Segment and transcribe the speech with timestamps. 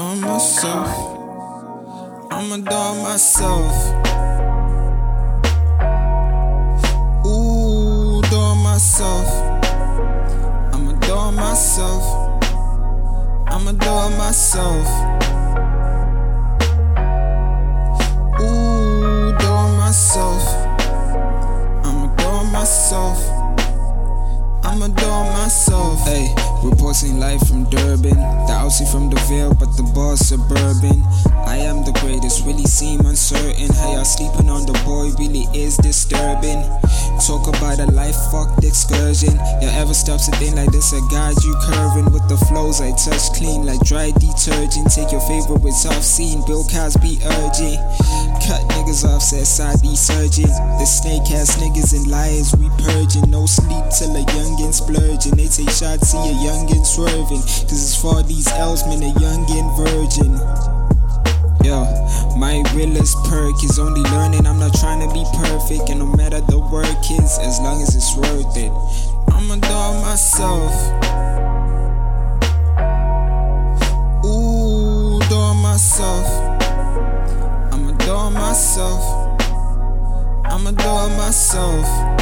[0.00, 0.88] myself.
[2.30, 3.74] I'ma do it myself.
[7.26, 9.28] Ooh, do it myself.
[10.72, 12.04] I'ma do it myself.
[13.48, 14.86] I'ma do it myself.
[18.40, 19.32] Ooh,
[19.76, 20.42] myself.
[21.84, 23.18] I'ma do it myself.
[24.64, 26.00] I'ma do it myself.
[26.06, 26.34] Hey,
[26.64, 28.41] reporting live from Durban.
[28.78, 31.04] The from the Vale, but the boss suburban.
[31.44, 33.68] I am the greatest, really seem uncertain.
[33.68, 36.64] How y'all sleeping on the boy really is disturbing.
[37.26, 39.38] Talk about a life fucked excursion.
[39.62, 40.92] You ever stop to think like this?
[40.92, 44.90] A guide you curving with the flows I touch clean like dry detergent.
[44.90, 47.78] Take your favorites off scene, Bill Cosby urging.
[48.42, 50.50] Cut niggas off, said side be surging.
[50.50, 53.30] The snake ass niggas and liars we purging.
[53.30, 55.38] No sleep till a youngin' splurging.
[55.38, 57.42] They take shots, see a youngin' swerving.
[57.70, 60.42] Cause it's for these L's, man, a youngin' virgin.
[61.64, 61.84] Yo,
[62.36, 64.46] my realest perk is only learning.
[64.46, 67.94] I'm not trying to be perfect, and no matter the work is, as long as
[67.94, 68.72] it's worth it,
[69.32, 70.72] I'ma do it myself.
[74.24, 76.26] Ooh, do it myself.
[77.72, 79.22] I'ma do it myself.
[80.72, 82.21] Do it myself.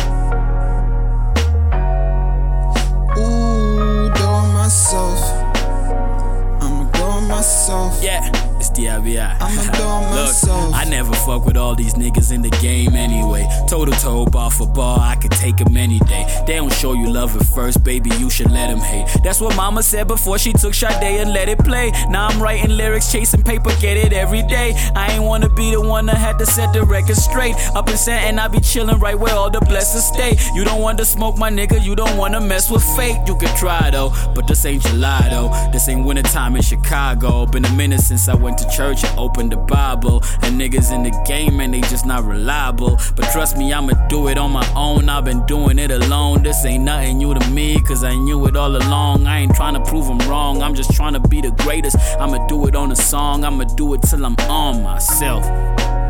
[8.78, 9.36] Yeah, it's DIBI.
[9.40, 10.70] I'ma do it myself.
[10.70, 13.46] Look, I never fuck with all these niggas in the game anyway.
[13.68, 16.26] Toe to toe, bar for bar, I could take 'em any day.
[16.46, 19.06] They don't show you love at first, baby, you should let 'em hate.
[19.22, 21.92] That's what mama said before she took Sade and let it play.
[22.08, 24.74] Now I'm writing lyrics, chasing paper, get it every day.
[24.94, 27.54] I ain't wanna be the one that had to set the record straight.
[27.74, 30.36] Up in set and I be chillin' right where all the blessings stay.
[30.54, 33.18] You don't want to smoke my nigga, you don't wanna mess with fate.
[33.26, 35.50] You can try though, but this ain't July though.
[35.72, 37.46] This ain't wintertime in Chicago.
[37.46, 40.22] Been a minute since I went to church and open the Bible.
[40.42, 42.98] And niggas in the game and they just not reliable.
[43.16, 45.08] But trust me, I'ma do it on my own.
[45.08, 46.42] I've been doing it alone.
[46.42, 49.26] This ain't nothing new to me, cause I knew it all along.
[49.26, 50.62] I ain't trying to prove I'm wrong.
[50.62, 51.96] I'm just trying to be the greatest.
[52.18, 53.44] I'ma do it on a song.
[53.44, 55.44] I'ma do it till I'm on myself.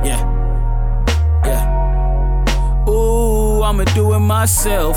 [0.05, 0.21] Yeah.
[1.45, 2.89] Yeah.
[2.89, 4.97] Ooh, I'ma do it myself.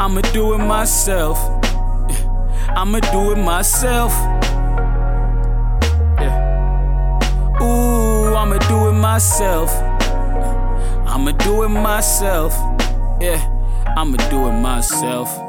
[0.00, 1.38] I'ma do it myself.
[2.76, 4.12] I'ma do it myself.
[8.38, 9.68] I'ma do it myself.
[11.08, 12.52] I'ma do it myself.
[13.20, 13.42] Yeah,
[13.96, 15.47] I'ma do it myself.